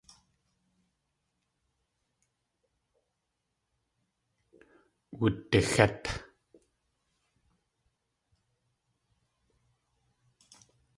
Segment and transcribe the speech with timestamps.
[5.19, 6.03] Wudixét.